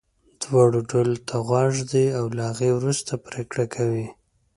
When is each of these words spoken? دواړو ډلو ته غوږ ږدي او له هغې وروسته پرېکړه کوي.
دواړو 0.43 0.79
ډلو 0.91 1.17
ته 1.27 1.35
غوږ 1.47 1.71
ږدي 1.79 2.05
او 2.17 2.25
له 2.37 2.43
هغې 2.49 2.69
وروسته 2.77 3.11
پرېکړه 3.27 3.65
کوي. 3.75 4.07